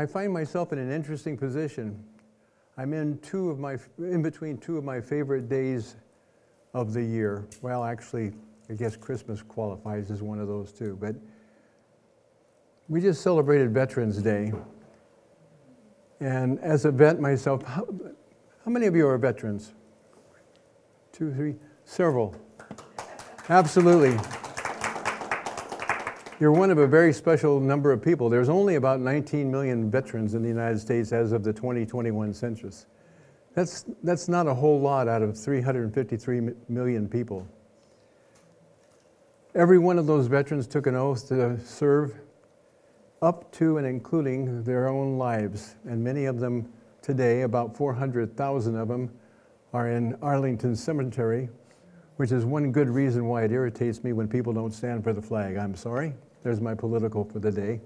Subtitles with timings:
[0.00, 2.02] I find myself in an interesting position.
[2.78, 5.96] I'm in two of my in between two of my favorite days
[6.72, 7.46] of the year.
[7.60, 8.32] Well, actually,
[8.70, 10.96] I guess Christmas qualifies as one of those too.
[10.98, 11.16] But
[12.88, 14.54] we just celebrated Veterans Day.
[16.18, 17.86] And as a vet myself, how,
[18.64, 19.74] how many of you are veterans?
[21.12, 22.34] Two, three, several.
[23.50, 24.18] Absolutely.
[26.40, 28.30] You're one of a very special number of people.
[28.30, 32.86] There's only about 19 million veterans in the United States as of the 2021 census.
[33.54, 37.46] That's, that's not a whole lot out of 353 million people.
[39.54, 42.14] Every one of those veterans took an oath to serve
[43.20, 45.74] up to and including their own lives.
[45.84, 46.72] And many of them
[47.02, 49.10] today, about 400,000 of them,
[49.74, 51.50] are in Arlington Cemetery,
[52.16, 55.20] which is one good reason why it irritates me when people don't stand for the
[55.20, 55.58] flag.
[55.58, 56.14] I'm sorry.
[56.42, 57.80] There's my political for the day.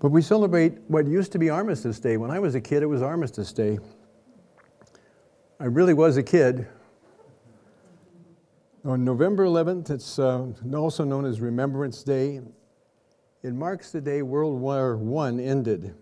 [0.00, 2.16] But we celebrate what used to be Armistice Day.
[2.16, 3.78] When I was a kid, it was Armistice Day.
[5.60, 6.66] I really was a kid.
[8.84, 12.40] On November 11th, it's uh, also known as Remembrance Day.
[13.44, 15.94] It marks the day World War I ended.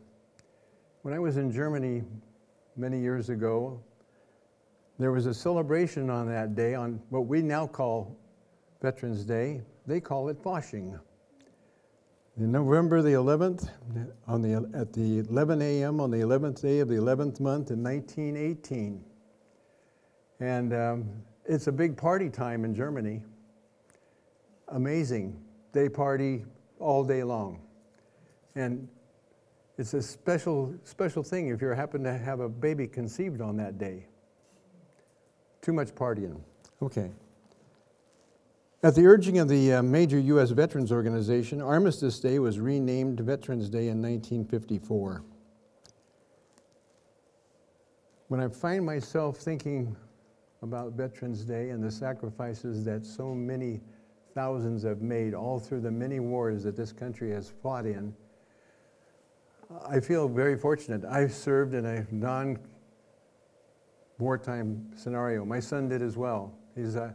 [1.03, 2.03] When I was in Germany
[2.77, 3.83] many years ago,
[4.99, 8.17] there was a celebration on that day, on what we now call
[8.81, 9.61] Veterans Day.
[9.91, 11.01] They call it Fasching.
[12.37, 13.69] In November the 11th,
[14.29, 16.01] on the, at the 11 a.m.
[16.01, 19.05] on the 11th day of the 11th month in 1918.
[20.39, 21.11] And um,
[21.45, 23.25] it's a big party time in Germany.
[24.69, 25.43] Amazing.
[25.73, 26.45] They party
[26.79, 27.61] all day long.
[28.55, 28.87] And
[29.77, 33.77] it's a special, special thing if you happen to have a baby conceived on that
[33.77, 34.07] day.
[35.63, 36.41] Too much partying.
[36.81, 37.11] Okay.
[38.83, 40.51] At the urging of the uh, major U.S.
[40.53, 45.23] Veterans Organization, Armistice Day was renamed Veterans Day in 1954.
[48.29, 49.95] When I find myself thinking
[50.63, 53.83] about Veterans Day and the sacrifices that so many
[54.35, 58.15] thousands have made all through the many wars that this country has fought in,
[59.87, 61.05] I feel very fortunate.
[61.05, 62.59] I've served in a non
[64.19, 65.45] wartime scenario.
[65.45, 66.55] My son did as well.
[66.75, 67.15] He's a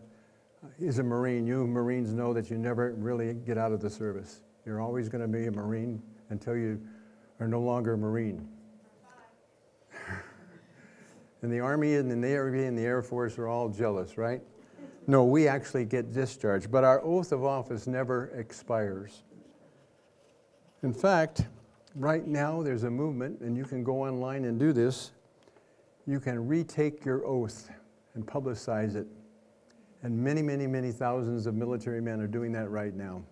[0.79, 1.47] He's a Marine.
[1.47, 4.41] You Marines know that you never really get out of the service.
[4.65, 6.81] You're always going to be a Marine until you
[7.39, 8.47] are no longer a Marine.
[11.41, 14.41] and the Army and the Navy and the Air Force are all jealous, right?
[15.07, 19.23] No, we actually get discharged, but our oath of office never expires.
[20.81, 21.45] In fact,
[21.95, 25.11] right now there's a movement, and you can go online and do this.
[26.07, 27.69] You can retake your oath
[28.15, 29.07] and publicize it.
[30.05, 33.23] And many, many, many thousands of military men are doing that right now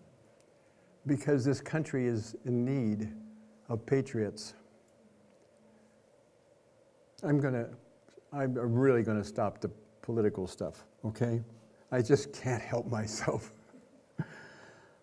[1.06, 3.14] because this country is in need
[3.70, 4.56] of patriots.
[7.22, 7.70] I'm going to,
[8.32, 9.70] I'm really going to stop the
[10.02, 11.44] political stuff, okay?
[11.92, 13.54] I just can't help myself.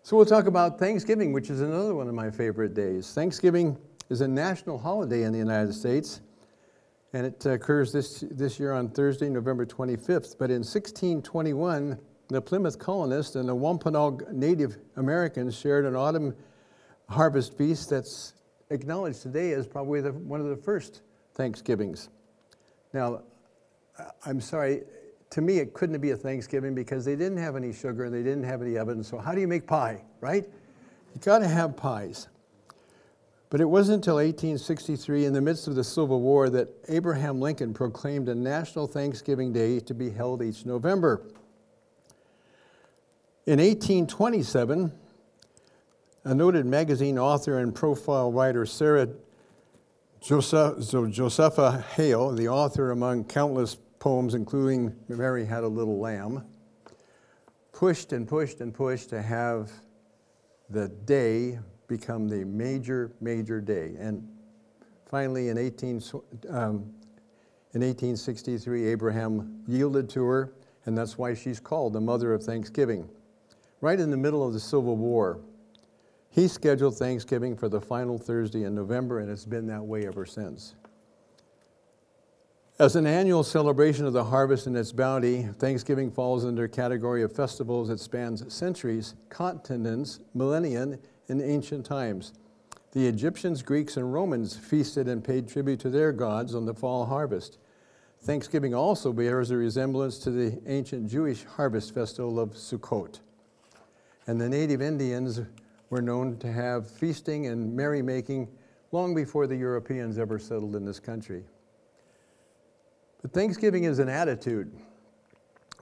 [0.03, 3.13] so we'll talk about Thanksgiving, which is another one of my favorite days.
[3.13, 3.77] Thanksgiving
[4.09, 6.19] is a national holiday in the United States
[7.13, 10.37] and it uh, occurs this, this year on Thursday, November 25th.
[10.37, 11.97] But in 1621,
[12.29, 16.33] the Plymouth colonists and the Wampanoag Native Americans shared an autumn
[17.09, 18.33] harvest feast that's
[18.69, 21.01] acknowledged today as probably the, one of the first
[21.33, 22.09] Thanksgivings.
[22.93, 23.23] Now,
[24.25, 24.83] I'm sorry,
[25.31, 28.23] to me, it couldn't be a Thanksgiving because they didn't have any sugar and they
[28.23, 29.07] didn't have any ovens.
[29.07, 30.45] So, how do you make pie, right?
[31.13, 32.29] You got to have pies.
[33.51, 37.73] But it wasn't until 1863, in the midst of the Civil War, that Abraham Lincoln
[37.73, 41.21] proclaimed a national Thanksgiving Day to be held each November.
[43.45, 44.93] In 1827,
[46.23, 49.09] a noted magazine author and profile writer, Sarah
[50.21, 56.45] Josepha Hale, the author among countless poems, including Mary Had a Little Lamb,
[57.73, 59.69] pushed and pushed and pushed to have
[60.69, 61.59] the day
[61.91, 63.95] become the major, major day.
[63.99, 64.25] And
[65.09, 66.01] finally, in, 18,
[66.49, 66.89] um,
[67.73, 70.53] in 1863, Abraham yielded to her,
[70.85, 73.09] and that's why she's called the mother of Thanksgiving.
[73.81, 75.41] Right in the middle of the Civil War,
[76.29, 80.25] he scheduled Thanksgiving for the final Thursday in November, and it's been that way ever
[80.25, 80.75] since.
[82.79, 87.21] As an annual celebration of the harvest and its bounty, Thanksgiving falls under a category
[87.21, 90.97] of festivals that spans centuries, continents, millennia,
[91.31, 92.33] in ancient times.
[92.91, 97.05] The Egyptians, Greeks, and Romans feasted and paid tribute to their gods on the fall
[97.05, 97.57] harvest.
[98.19, 103.21] Thanksgiving also bears a resemblance to the ancient Jewish harvest festival of Sukkot.
[104.27, 105.39] And the native Indians
[105.89, 108.49] were known to have feasting and merrymaking
[108.91, 111.45] long before the Europeans ever settled in this country.
[113.21, 114.75] But Thanksgiving is an attitude.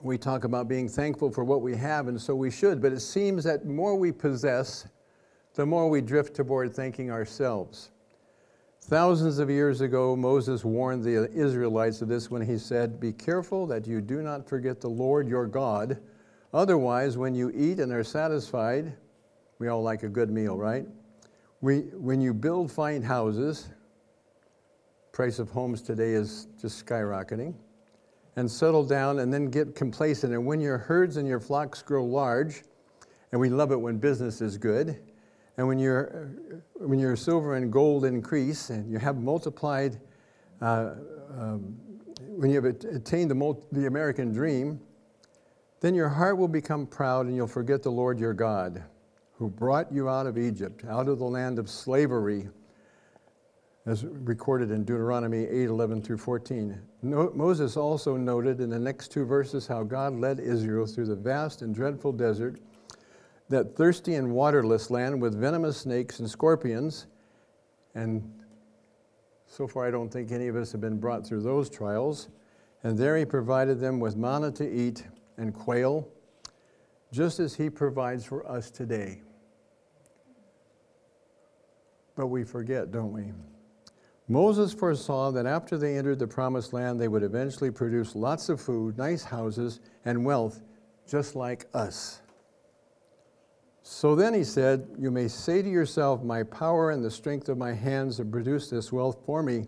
[0.00, 3.00] We talk about being thankful for what we have, and so we should, but it
[3.00, 4.86] seems that more we possess,
[5.54, 7.90] the more we drift toward thanking ourselves.
[8.82, 13.66] Thousands of years ago, Moses warned the Israelites of this when he said, Be careful
[13.66, 15.98] that you do not forget the Lord your God.
[16.52, 18.92] Otherwise, when you eat and are satisfied,
[19.58, 20.86] we all like a good meal, right?
[21.60, 23.68] We, when you build fine houses,
[25.12, 27.54] price of homes today is just skyrocketing,
[28.36, 30.32] and settle down and then get complacent.
[30.32, 32.62] And when your herds and your flocks grow large,
[33.30, 34.98] and we love it when business is good,
[35.60, 36.30] and when your,
[36.76, 40.00] when your silver and gold increase and you have multiplied,
[40.62, 40.92] uh,
[41.38, 41.76] um,
[42.18, 44.80] when you have attained the, the American dream,
[45.80, 48.82] then your heart will become proud and you'll forget the Lord your God,
[49.34, 52.48] who brought you out of Egypt, out of the land of slavery,
[53.84, 56.80] as recorded in Deuteronomy 8 11 through 14.
[57.02, 61.16] No, Moses also noted in the next two verses how God led Israel through the
[61.16, 62.60] vast and dreadful desert,
[63.50, 67.06] that thirsty and waterless land with venomous snakes and scorpions.
[67.94, 68.22] And
[69.46, 72.28] so far, I don't think any of us have been brought through those trials.
[72.82, 75.04] And there he provided them with manna to eat
[75.36, 76.08] and quail,
[77.12, 79.22] just as He provides for us today.
[82.14, 83.32] But we forget, don't we?
[84.28, 88.60] Moses foresaw that after they entered the promised land, they would eventually produce lots of
[88.60, 90.62] food, nice houses, and wealth,
[91.08, 92.20] just like us.
[93.92, 97.58] So then he said, You may say to yourself, My power and the strength of
[97.58, 99.66] my hands have produced this wealth for me.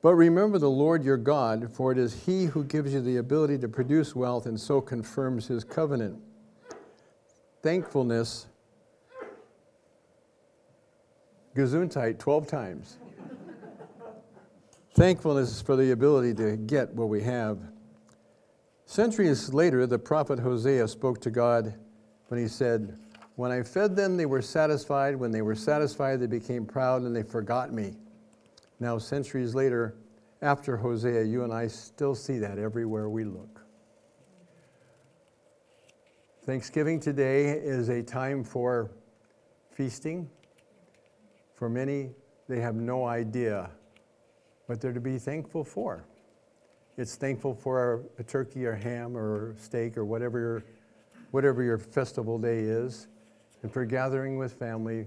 [0.00, 3.58] But remember the Lord your God, for it is He who gives you the ability
[3.58, 6.18] to produce wealth and so confirms His covenant.
[7.62, 8.46] Thankfulness,
[11.54, 12.96] Gesundheit 12 times.
[14.94, 17.58] Thankfulness for the ability to get what we have.
[18.86, 21.74] Centuries later, the prophet Hosea spoke to God
[22.28, 22.98] when he said,
[23.36, 25.16] When I fed them, they were satisfied.
[25.16, 27.94] When they were satisfied, they became proud and they forgot me.
[28.78, 29.94] Now, centuries later,
[30.42, 33.60] after Hosea, you and I still see that everywhere we look.
[36.44, 38.90] Thanksgiving today is a time for
[39.70, 40.28] feasting.
[41.54, 42.10] For many,
[42.48, 43.70] they have no idea
[44.66, 46.04] what they're to be thankful for.
[46.98, 50.64] It's thankful for a turkey or ham or steak or whatever your,
[51.30, 53.06] whatever your festival day is,
[53.62, 55.06] and for gathering with family.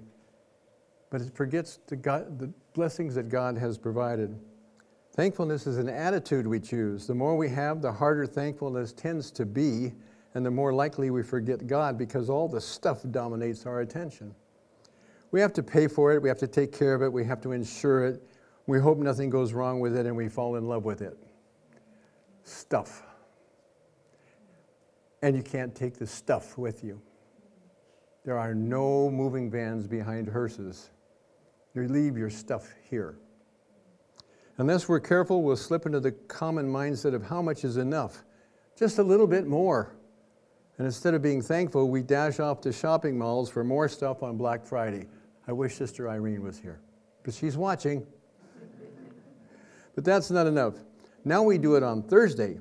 [1.09, 4.37] But it forgets the, God, the blessings that God has provided.
[5.13, 7.07] Thankfulness is an attitude we choose.
[7.07, 9.93] The more we have, the harder thankfulness tends to be,
[10.33, 14.35] and the more likely we forget God because all the stuff dominates our attention.
[15.31, 17.41] We have to pay for it, we have to take care of it, we have
[17.41, 18.21] to insure it.
[18.67, 21.17] We hope nothing goes wrong with it and we fall in love with it.
[22.43, 23.03] Stuff.
[25.21, 27.01] And you can't take the stuff with you.
[28.25, 30.89] There are no moving vans behind hearses.
[31.75, 33.19] You leave your stuff here.
[34.57, 38.23] Unless we're careful, we'll slip into the common mindset of how much is enough,
[38.75, 39.95] just a little bit more.
[40.77, 44.37] And instead of being thankful, we dash off to shopping malls for more stuff on
[44.37, 45.07] Black Friday.
[45.47, 46.79] I wish Sister Irene was here,
[47.23, 48.07] but she's watching.
[49.95, 50.73] but that's not enough.
[51.25, 52.57] Now we do it on Thursday.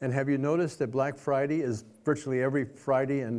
[0.00, 3.30] And have you noticed that Black Friday is virtually every Friday uh,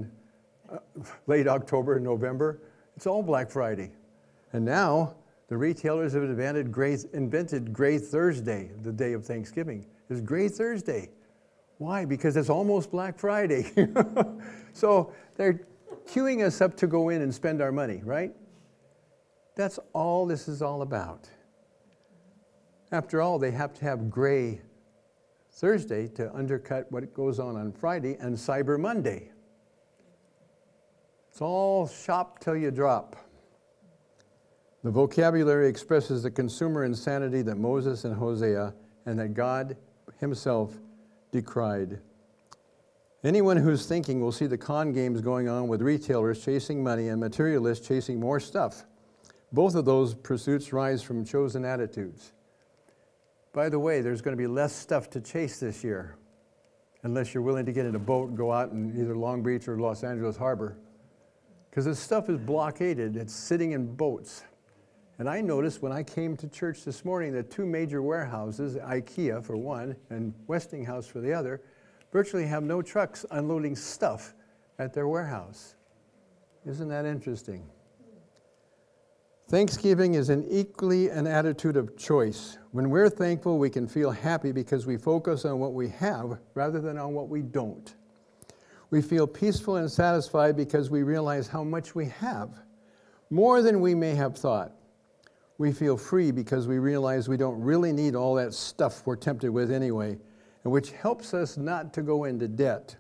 [1.28, 2.62] late October and November?
[2.96, 3.92] It's all Black Friday.
[4.54, 5.16] And now
[5.48, 9.86] the retailers have invented Gray, invented Gray Thursday, the day of Thanksgiving.
[10.10, 11.10] It's Gray Thursday.
[11.78, 12.06] Why?
[12.06, 13.72] Because it's almost Black Friday.
[14.74, 15.60] so they're
[16.08, 18.34] queuing us up to go in and spend our money, right?
[19.56, 21.30] That's all this is all about.
[22.92, 24.62] After all, they have to have Gray
[25.52, 29.33] Thursday to undercut what goes on on Friday and Cyber Monday.
[31.34, 33.16] It's all shop till you drop.
[34.84, 38.72] The vocabulary expresses the consumer insanity that Moses and Hosea
[39.08, 39.76] and that God
[40.20, 40.78] himself
[41.32, 42.00] decried.
[43.24, 47.20] Anyone who's thinking will see the con games going on with retailers chasing money and
[47.20, 48.86] materialists chasing more stuff.
[49.52, 52.32] Both of those pursuits rise from chosen attitudes.
[53.54, 56.16] By the way, there's going to be less stuff to chase this year,
[57.02, 59.68] unless you're willing to get in a boat and go out in either Long Beach
[59.68, 60.78] or Los Angeles Harbor.
[61.74, 64.44] Because this stuff is blockaded, it's sitting in boats.
[65.18, 69.44] And I noticed when I came to church this morning that two major warehouses, IKEA
[69.44, 71.64] for one and Westinghouse for the other,
[72.12, 74.36] virtually have no trucks unloading stuff
[74.78, 75.74] at their warehouse.
[76.64, 77.68] Isn't that interesting?
[79.50, 82.60] Thanksgiving is an equally an attitude of choice.
[82.70, 86.80] When we're thankful, we can feel happy because we focus on what we have rather
[86.80, 87.96] than on what we don't.
[88.94, 92.52] We feel peaceful and satisfied because we realize how much we have,
[93.32, 94.72] more than we may have thought.
[95.58, 99.50] We feel free because we realize we don't really need all that stuff we're tempted
[99.50, 100.20] with anyway,
[100.64, 102.96] and which helps us not to go into debt.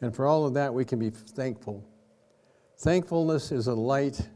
[0.00, 1.84] And for all of that, we can be thankful.
[2.78, 4.26] Thankfulness is a light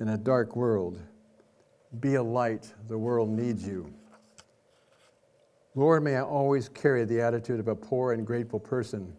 [0.00, 1.02] in a dark world.
[2.00, 3.92] Be a light, the world needs you.
[5.74, 9.14] Lord, may I always carry the attitude of a poor and grateful person.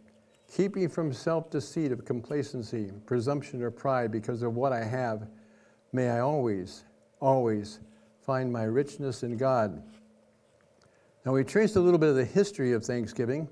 [0.52, 5.28] Keep me from self deceit of complacency, presumption, or pride because of what I have.
[5.92, 6.86] May I always,
[7.20, 7.80] always
[8.25, 9.82] find my richness in God.
[11.25, 13.48] Now, we traced a little bit of the history of Thanksgiving,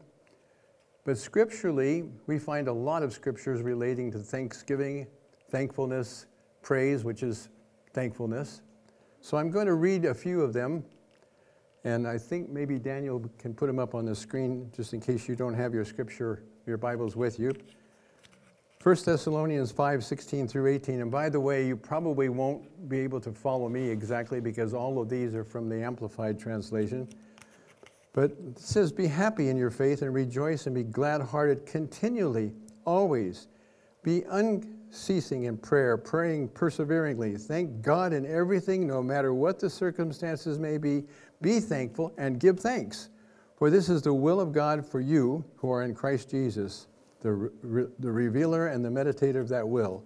[1.06, 5.08] but scripturally, we find a lot of scriptures relating to Thanksgiving,
[5.50, 6.28] thankfulness,
[6.62, 7.50] praise, which is
[7.94, 8.62] thankfulness.
[9.22, 10.84] So I'm going to read a few of them,
[11.84, 15.28] and I think maybe Daniel can put them up on the screen just in case
[15.28, 17.54] you don't have your scripture, your Bibles with you.
[18.82, 21.02] 1 Thessalonians 5 16 through 18.
[21.02, 25.02] And by the way, you probably won't be able to follow me exactly because all
[25.02, 27.08] of these are from the Amplified translation.
[28.14, 32.54] But it says, Be happy in your faith and rejoice and be glad hearted continually,
[32.86, 33.48] always.
[34.04, 37.38] Be unceasing in prayer, praying perseveringly.
[37.38, 41.06] Thank God in everything, no matter what the circumstances may be.
[41.42, 43.10] Be thankful and give thanks.
[43.64, 46.88] For this is the will of God for you who are in Christ Jesus,
[47.22, 50.04] the, re- the revealer and the meditator of that will.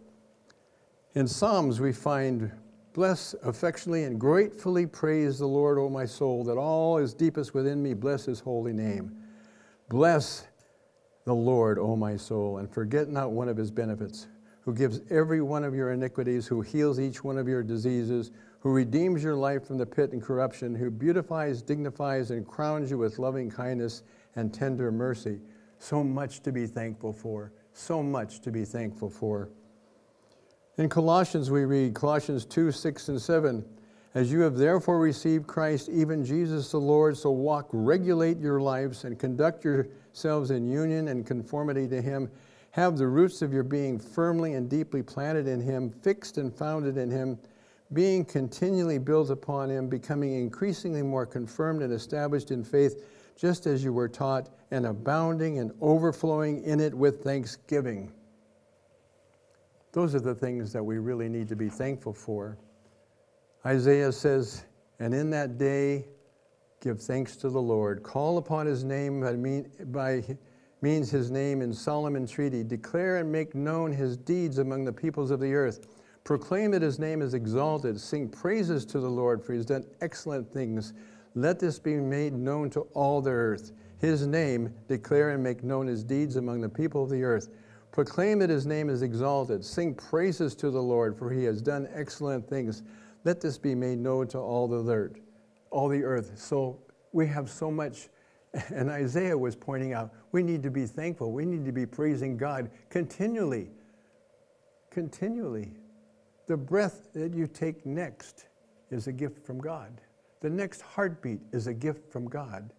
[1.15, 2.51] In Psalms, we find,
[2.93, 7.81] Bless affectionately and gratefully praise the Lord, O my soul, that all is deepest within
[7.81, 9.11] me bless his holy name.
[9.89, 10.45] Bless
[11.25, 14.27] the Lord, O my soul, and forget not one of his benefits
[14.61, 18.71] who gives every one of your iniquities, who heals each one of your diseases, who
[18.71, 23.19] redeems your life from the pit and corruption, who beautifies, dignifies, and crowns you with
[23.19, 24.03] loving kindness
[24.35, 25.39] and tender mercy.
[25.79, 27.51] So much to be thankful for.
[27.73, 29.49] So much to be thankful for.
[30.77, 33.65] In Colossians, we read Colossians 2 6 and 7.
[34.15, 39.03] As you have therefore received Christ, even Jesus the Lord, so walk, regulate your lives,
[39.03, 42.29] and conduct yourselves in union and conformity to Him
[42.77, 46.95] have the roots of your being firmly and deeply planted in Him, fixed and founded
[46.95, 47.39] in Him,
[47.93, 53.83] being continually built upon Him, becoming increasingly more confirmed and established in faith, just as
[53.83, 58.11] you were taught, and abounding and overflowing in it with thanksgiving.
[59.93, 62.57] Those are the things that we really need to be thankful for.
[63.65, 64.65] Isaiah says,
[64.99, 66.05] And in that day,
[66.81, 68.03] give thanks to the Lord.
[68.03, 69.21] Call upon his name
[69.91, 70.23] by
[70.81, 72.63] means his name in solemn entreaty.
[72.63, 75.87] Declare and make known his deeds among the peoples of the earth.
[76.27, 77.97] Proclaim that his name is exalted.
[77.97, 80.91] Sing praises to the Lord, for he has done excellent things.
[81.35, 83.71] Let this be made known to all the earth.
[83.99, 87.47] His name, declare and make known his deeds among the people of the earth.
[87.93, 89.63] Proclaim that his name is exalted.
[89.63, 92.83] Sing praises to the Lord, for he has done excellent things.
[93.23, 95.21] Let this be made known to all the earth.
[95.71, 96.33] All the earth.
[96.35, 96.77] So
[97.13, 98.09] we have so much
[98.75, 101.31] and Isaiah was pointing out we need to be thankful.
[101.31, 103.71] We need to be praising God continually.
[104.91, 105.71] Continually.
[106.47, 108.47] The breath that you take next
[108.89, 110.01] is a gift from God.
[110.39, 112.71] The next heartbeat is a gift from God.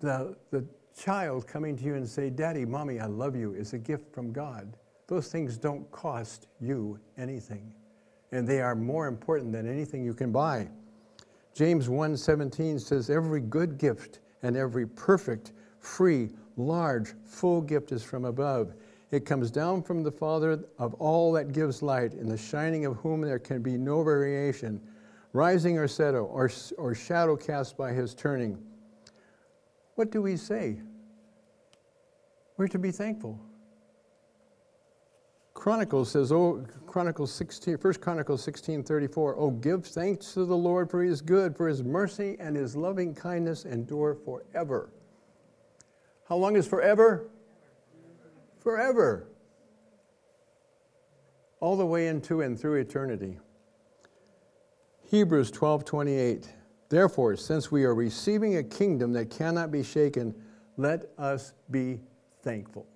[0.00, 0.64] The, the
[0.96, 4.32] child coming to you and say, Daddy, Mommy, I love you, is a gift from
[4.32, 4.76] God.
[5.08, 7.72] Those things don't cost you anything.
[8.32, 10.68] And they are more important than anything you can buy.
[11.54, 18.24] James 1:17 says, Every good gift and every perfect, free, large, full gift is from
[18.24, 18.74] above.
[19.10, 22.96] It comes down from the Father of all that gives light, in the shining of
[22.96, 24.80] whom there can be no variation,
[25.32, 28.58] rising or settle, or, or shadow cast by his turning.
[29.94, 30.80] What do we say?
[32.56, 33.38] We're to be thankful.
[35.54, 40.90] Chronicles says, oh, Chronicles 16, 1 Chronicles 16, 34, oh, give thanks to the Lord
[40.90, 44.90] for his good, for his mercy and his loving kindness endure forever.
[46.28, 47.28] How long is forever?
[48.66, 49.28] Forever.
[51.60, 53.38] All the way into and through eternity.
[55.08, 56.52] Hebrews 12, 28.
[56.88, 60.34] Therefore, since we are receiving a kingdom that cannot be shaken,
[60.76, 62.00] let us be
[62.42, 62.88] thankful.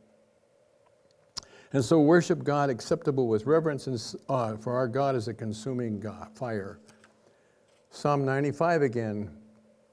[1.72, 3.96] And so worship God acceptable with reverence and
[4.28, 6.80] awe, uh, for our God is a consuming God, fire.
[7.90, 9.30] Psalm 95 again,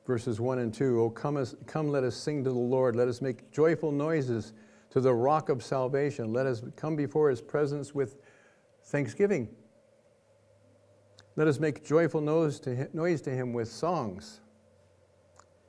[0.08, 1.04] verses 1 and 2.
[1.04, 2.96] Oh, come, come, let us sing to the Lord.
[2.96, 4.54] Let us make joyful noises
[4.90, 6.34] to the rock of salvation.
[6.34, 8.18] Let us come before his presence with
[8.86, 9.50] thanksgiving.
[11.36, 14.42] Let us make joyful noise to, him, noise to him with songs.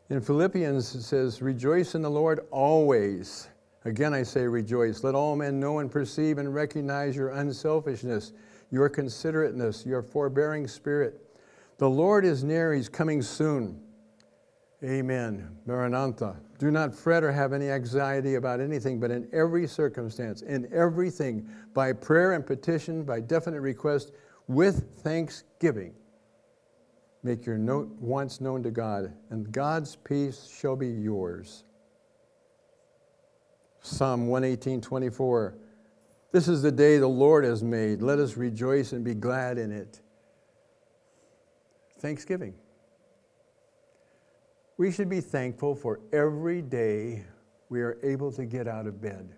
[0.09, 3.49] In Philippians, it says, Rejoice in the Lord always.
[3.85, 5.05] Again, I say rejoice.
[5.05, 8.33] Let all men know and perceive and recognize your unselfishness,
[8.71, 11.23] your considerateness, your forbearing spirit.
[11.79, 13.81] The Lord is near, he's coming soon.
[14.85, 15.49] Amen.
[15.67, 16.37] Maranatha.
[16.59, 21.49] Do not fret or have any anxiety about anything, but in every circumstance, in everything,
[21.75, 24.13] by prayer and petition, by definite request,
[24.47, 25.95] with thanksgiving,
[27.23, 27.59] make your
[28.01, 31.65] wants known to God, and God's peace shall be yours.
[33.81, 35.59] Psalm 118, 24.
[36.31, 38.03] This is the day the Lord has made.
[38.03, 40.01] Let us rejoice and be glad in it.
[42.01, 42.55] Thanksgiving.
[44.79, 47.25] We should be thankful for every day
[47.69, 49.29] we are able to get out of bed,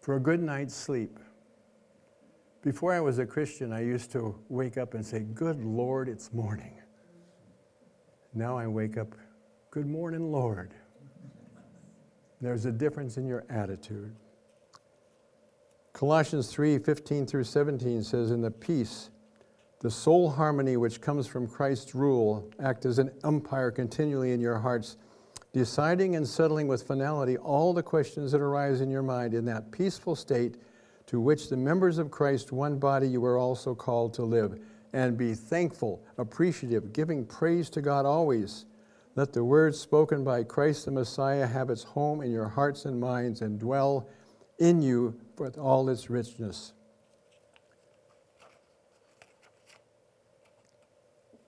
[0.00, 1.18] for a good night's sleep.
[2.62, 6.32] Before I was a Christian, I used to wake up and say, Good Lord, it's
[6.32, 6.72] morning.
[8.32, 9.14] Now I wake up,
[9.70, 10.72] Good morning, Lord.
[12.40, 14.16] There's a difference in your attitude.
[15.92, 19.10] Colossians 3 15 through 17 says, In the peace
[19.84, 24.56] the soul harmony which comes from Christ's rule act as an umpire continually in your
[24.56, 24.96] hearts,
[25.52, 29.70] deciding and settling with finality all the questions that arise in your mind in that
[29.70, 30.56] peaceful state
[31.04, 34.58] to which the members of Christ, one body, you are also called to live.
[34.94, 38.64] And be thankful, appreciative, giving praise to God always.
[39.16, 42.98] Let the words spoken by Christ the Messiah have its home in your hearts and
[42.98, 44.08] minds and dwell
[44.58, 46.72] in you with all its richness.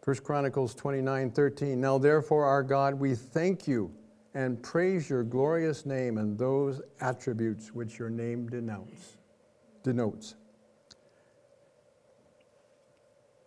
[0.06, 1.80] 1 Chronicles 29 13.
[1.80, 3.92] Now, therefore, our God, we thank you
[4.34, 9.16] and praise your glorious name and those attributes which your name denounce,
[9.82, 10.36] denotes.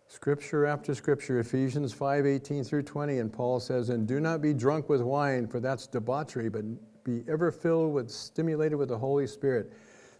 [0.06, 4.52] Scripture after scripture, Ephesians 5 18 through 20, and Paul says, And do not be
[4.52, 6.64] drunk with wine, for that's debauchery, but
[7.04, 9.72] be ever filled with, stimulated with the Holy Spirit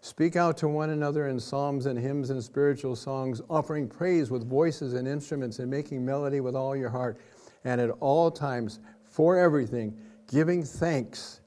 [0.02, 4.48] Speak out to one another in psalms and hymns and spiritual songs, offering praise with
[4.48, 7.18] voices and instruments and making melody with all your heart.
[7.64, 9.94] And at all times, for everything,
[10.26, 11.40] giving thanks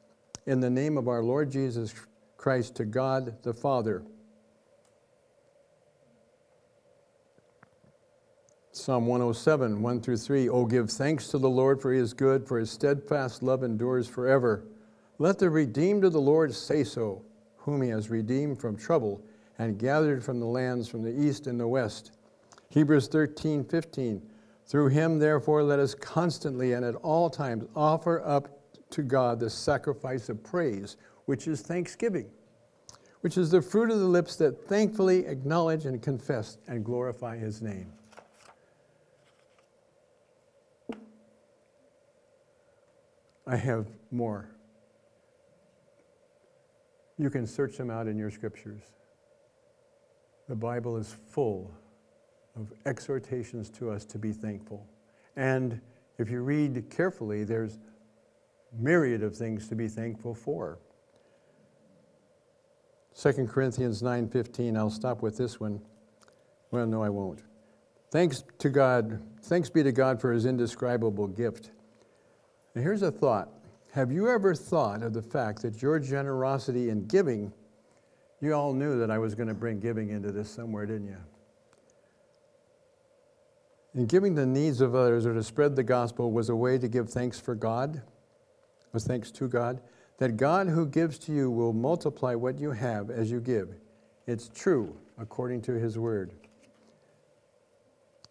[0.46, 1.96] in the name of our Lord Jesus
[2.38, 4.04] Christ to God the Father.
[8.72, 10.50] Psalm 107, 1 through 3.
[10.50, 14.08] Oh, give thanks to the Lord for he is good, for his steadfast love endures
[14.08, 14.66] forever.
[15.18, 17.24] Let the redeemed of the Lord say so
[17.64, 19.22] whom he has redeemed from trouble
[19.58, 22.12] and gathered from the lands from the east and the west.
[22.70, 24.22] Hebrews 13, 15.
[24.66, 28.60] Through him, therefore, let us constantly and at all times offer up
[28.92, 32.30] to God the sacrifice of praise, which is thanksgiving,
[33.22, 37.62] which is the fruit of the lips that thankfully acknowledge and confess and glorify his
[37.62, 37.92] name.
[43.46, 44.50] I have more.
[47.18, 48.82] You can search them out in your scriptures.
[50.50, 51.72] The Bible is full
[52.56, 54.86] of exhortations to us to be thankful.
[55.36, 55.80] And
[56.18, 57.80] if you read carefully, there's
[58.78, 60.80] myriad of things to be thankful for.
[63.16, 65.82] 2 Corinthians 9:15, I'll stop with this one.
[66.72, 67.44] Well, no, I won't.
[68.10, 71.72] Thanks to God, thanks be to God for his indescribable gift.
[72.76, 73.50] Now here's a thought.
[73.94, 77.54] Have you ever thought of the fact that your generosity in giving,
[78.42, 81.18] you all knew that I was going to bring giving into this somewhere, didn't you?
[83.94, 86.88] In giving the needs of others or to spread the gospel was a way to
[86.88, 88.02] give thanks for God,
[88.94, 89.80] was thanks to God,
[90.18, 93.76] that God who gives to you will multiply what you have as you give.
[94.26, 96.34] It's true according to his word.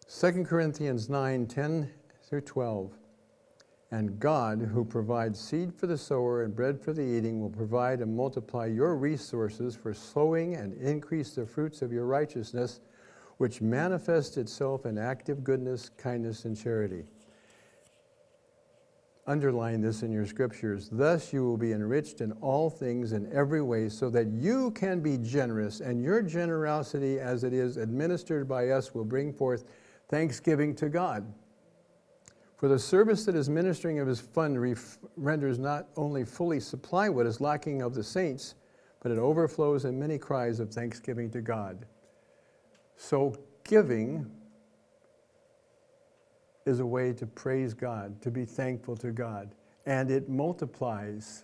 [0.09, 1.89] 2 Corinthians 9 10
[2.27, 2.91] through 12.
[3.93, 8.01] And God, who provides seed for the sower and bread for the eating, will provide
[8.01, 12.79] and multiply your resources for sowing and increase the fruits of your righteousness,
[13.37, 17.03] which manifests itself in active goodness, kindness, and charity.
[19.27, 20.89] Underline this in your scriptures.
[20.91, 25.01] Thus you will be enriched in all things in every way, so that you can
[25.01, 29.65] be generous, and your generosity, as it is administered by us, will bring forth
[30.09, 31.31] thanksgiving to God.
[32.63, 37.09] For the service that is ministering of his fund ref- renders not only fully supply
[37.09, 38.55] what is lacking of the saints,
[39.01, 41.85] but it overflows in many cries of thanksgiving to God.
[42.95, 44.31] So, giving
[46.65, 51.43] is a way to praise God, to be thankful to God, and it multiplies